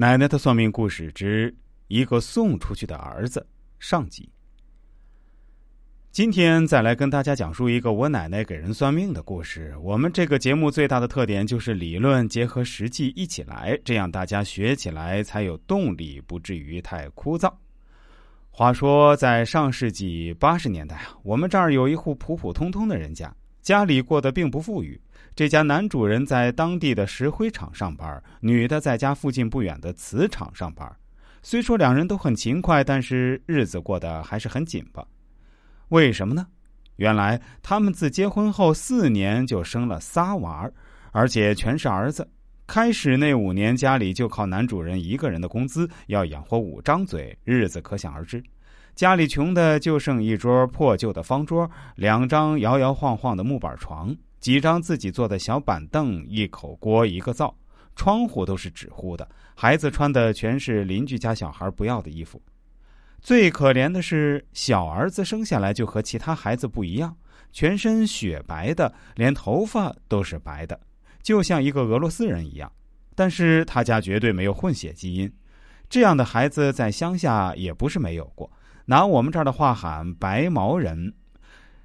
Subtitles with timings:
[0.00, 1.52] 奶奶的算命故事之
[1.88, 3.44] 一个送出去的儿子
[3.80, 4.30] 上集。
[6.12, 9.76] 今天再来跟大家讲述一个我奶奶给人算命的故事。
[9.82, 17.52] 我们这个节目最大的特点就是理论结合实际一起来，这样大家学起来才有动力，不至于太枯燥。
[18.50, 23.34] 话说，在上世纪八十年代啊，我们这儿有一户普普通通的人家，
[23.68, 24.98] 家里过得并不富裕。
[25.36, 30.90] 这家男主人在当地的石灰厂上班，女的在家附近不远的瓷厂上班。
[31.42, 35.06] 虽说两人都很勤快，但是日子过得还是很紧巴。
[35.90, 36.46] 为什么呢？
[36.96, 40.66] 原来他们自结婚后四年就生了仨娃
[41.12, 42.26] 而且全是儿子。
[42.68, 48.44] 开始那五年，家里就靠男主人一个人的工资要养活五张嘴，日子可想而知。
[48.94, 54.14] 家里穷的就剩一桌破旧的方桌，两张摇摇晃晃的木板床。
[54.38, 57.56] 几张自己做的小板凳，一口锅，一个灶，
[57.96, 59.26] 窗户都是纸糊的。
[59.54, 62.38] 孩子穿的全是邻居家小孩不要的衣服。
[63.22, 67.16] 最可怜的是，小儿子生下来就和其他孩子不一样，
[67.50, 70.78] 全身雪白的，连头发都是白的，
[71.28, 72.72] 就像一个俄罗斯人一样。
[73.14, 75.30] 但是他家绝对没有混血基因，
[75.90, 78.50] 这样的孩子在乡下也不是没有过。
[78.86, 81.12] 拿我们这儿的话喊“白毛人”。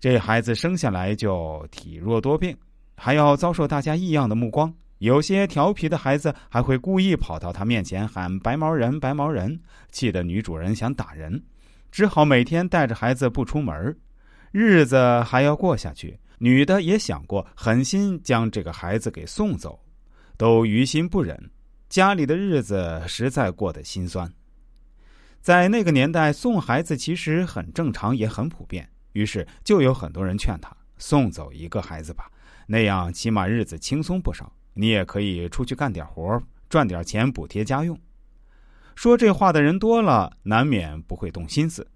[0.00, 2.56] 这孩子生下来就体弱多病，
[2.96, 4.74] 还要遭受大家异样的目光。
[4.98, 9.60] 有些调皮的孩子还会故意跑到他面前喊“白毛人，白毛人”，
[9.92, 11.40] 气得女主人想打人，
[11.92, 13.96] 只好每天带着孩子不出门
[14.50, 16.18] 日子还要过下去。
[16.38, 19.78] 女的也想过狠心将这个孩子给送走，
[20.36, 21.50] 都于心不忍。
[21.88, 24.32] 家里的日子实在过得心酸。
[25.40, 28.88] 在那个年代，送孩子其实很正常，也很普遍。
[29.12, 32.30] 于是就有很多人劝他送走一个孩子吧，
[32.66, 34.52] 那样起码日子轻松不少。
[34.74, 37.98] 你也可以出去干点活，赚点钱补贴家用。
[38.94, 41.86] 说这话的人多了，难免不会动心思。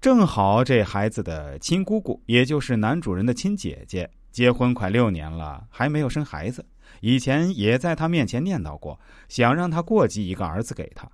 [0.00, 6.64] 正好这孩子的亲姑姑，也就是男主人的亲姐姐，结婚快六年了，还没有生孩子。
[7.00, 8.98] 以前也在他面前念叨过，
[9.28, 11.06] 想让他过继一个儿子给他。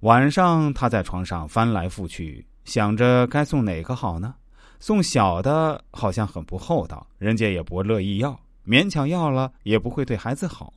[0.00, 4.34] 晚上他在床上翻来覆去，想着该送哪个好呢？
[4.80, 10.72] 送小的好像很不厚道，人家也不乐意要，勉强要了也不会对孩子好。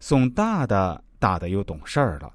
[0.00, 2.32] 送大的，大的又懂事儿了，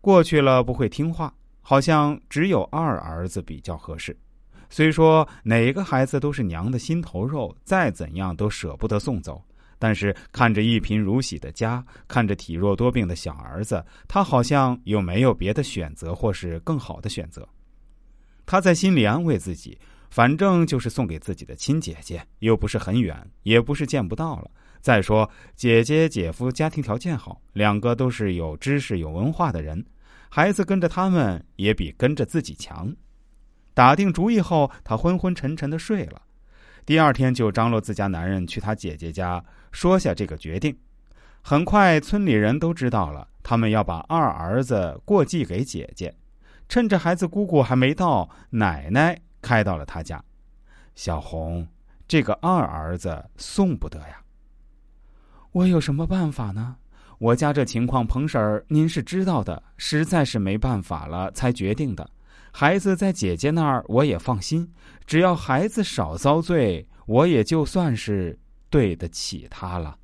[0.00, 1.34] 过去了不会听话，
[1.64, 4.16] 好像只有二儿子比较合适。
[4.70, 9.42] 虽说哪个孩子都是娘的心头肉，再怎样都舍不得送走，
[9.76, 17.48] 但是看着一贫如洗的家，看着体弱多病的小儿子，他好像又没有别的选择，或是更好的选择。
[18.46, 19.76] 他在心里安慰自己。
[20.10, 24.50] 反正就是送给自己的亲姐姐，又不是很远，也不是见不到了。
[24.80, 29.84] 再说姐姐姐夫家庭条件好，两个都是有知识、有文化的人，
[30.36, 32.92] 孩子跟着他们也比跟着自己强。
[33.72, 36.20] 打定主意后，他昏昏沉沉的睡了。
[36.84, 40.76] 第二天就张罗自家男人去他姐姐家说下这个决定。
[41.40, 46.12] 很快村里人都知道了，他们要把二儿子过继给姐姐。
[46.68, 49.16] 趁着孩子姑姑还没到，奶奶。
[49.40, 50.20] 开到了他家，
[50.96, 51.64] 小红，
[52.08, 54.20] 这个二儿子送不得呀。
[55.52, 56.78] 我有什么办法呢？
[57.18, 62.08] 我家这情况，彭婶儿您是知道的，实在是没办法了才决定的。
[62.52, 64.70] 孩子在姐姐那儿，我也放心。
[65.06, 68.38] 只要孩子少遭罪，我也就算是
[68.70, 69.96] 对得起他了。